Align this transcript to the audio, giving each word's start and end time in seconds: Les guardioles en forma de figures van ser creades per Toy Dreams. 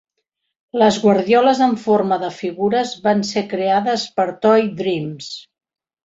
Les 0.83 0.95
guardioles 1.01 1.59
en 1.65 1.75
forma 1.83 2.17
de 2.23 2.29
figures 2.37 2.93
van 3.03 3.21
ser 3.33 3.43
creades 3.51 4.05
per 4.17 4.25
Toy 4.47 4.65
Dreams. 4.81 5.29